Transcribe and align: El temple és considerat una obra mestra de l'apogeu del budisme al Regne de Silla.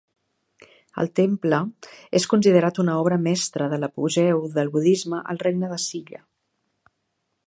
El 1.01 1.09
temple 1.19 1.59
és 2.21 2.25
considerat 2.31 2.81
una 2.85 2.95
obra 3.03 3.19
mestra 3.27 3.67
de 3.75 3.81
l'apogeu 3.83 4.41
del 4.59 4.71
budisme 4.77 5.23
al 5.35 5.41
Regne 5.45 5.71
de 5.75 5.79
Silla. 5.85 6.23